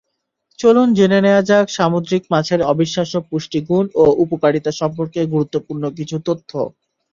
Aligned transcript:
চলুন 0.59 0.87
জেনে 0.97 1.19
নেয়া 1.21 1.41
যাক 1.49 1.65
সামুদ্রিক 1.77 2.23
মাছের 2.31 2.61
অবিশ্বাস্য 2.71 3.15
পুষ্টিগুণ 3.29 3.85
ও 3.95 4.23
উপকারিতা 4.23 4.71
সর্ম্পকে 4.79 5.21
গুরুত্বপূর্ণ 5.33 5.83
কিছু 5.97 6.15
তথ্য। 6.27 6.51